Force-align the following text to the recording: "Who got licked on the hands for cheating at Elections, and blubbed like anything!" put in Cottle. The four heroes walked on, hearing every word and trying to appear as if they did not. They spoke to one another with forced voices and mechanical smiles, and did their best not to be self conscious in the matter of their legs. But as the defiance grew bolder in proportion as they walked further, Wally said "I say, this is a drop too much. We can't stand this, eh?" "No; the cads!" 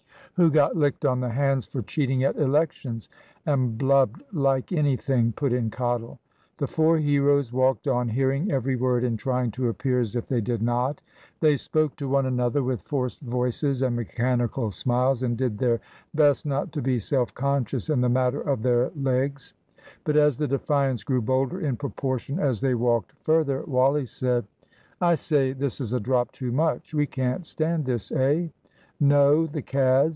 "Who 0.35 0.49
got 0.49 0.75
licked 0.75 1.05
on 1.05 1.19
the 1.19 1.29
hands 1.29 1.67
for 1.67 1.83
cheating 1.83 2.23
at 2.23 2.37
Elections, 2.37 3.09
and 3.45 3.77
blubbed 3.77 4.23
like 4.33 4.71
anything!" 4.71 5.33
put 5.33 5.53
in 5.53 5.69
Cottle. 5.69 6.19
The 6.57 6.65
four 6.65 6.97
heroes 6.97 7.53
walked 7.53 7.87
on, 7.87 8.07
hearing 8.09 8.49
every 8.49 8.75
word 8.75 9.03
and 9.03 9.19
trying 9.19 9.51
to 9.51 9.67
appear 9.67 9.99
as 9.99 10.15
if 10.15 10.25
they 10.25 10.41
did 10.41 10.63
not. 10.63 10.99
They 11.41 11.57
spoke 11.57 11.95
to 11.97 12.07
one 12.07 12.25
another 12.25 12.63
with 12.63 12.81
forced 12.81 13.19
voices 13.19 13.83
and 13.83 13.95
mechanical 13.95 14.71
smiles, 14.71 15.21
and 15.21 15.37
did 15.37 15.59
their 15.59 15.79
best 16.15 16.45
not 16.47 16.71
to 16.71 16.81
be 16.81 16.97
self 16.97 17.35
conscious 17.35 17.89
in 17.89 18.01
the 18.01 18.09
matter 18.09 18.41
of 18.41 18.63
their 18.63 18.89
legs. 18.95 19.53
But 20.05 20.15
as 20.15 20.37
the 20.37 20.47
defiance 20.47 21.03
grew 21.03 21.21
bolder 21.21 21.59
in 21.59 21.75
proportion 21.75 22.39
as 22.39 22.61
they 22.61 22.73
walked 22.73 23.11
further, 23.21 23.63
Wally 23.67 24.07
said 24.07 24.45
"I 25.01 25.15
say, 25.15 25.51
this 25.53 25.79
is 25.79 25.93
a 25.93 25.99
drop 25.99 26.31
too 26.31 26.51
much. 26.53 26.95
We 26.95 27.05
can't 27.05 27.45
stand 27.45 27.85
this, 27.85 28.11
eh?" 28.13 28.47
"No; 28.99 29.45
the 29.45 29.61
cads!" 29.61 30.09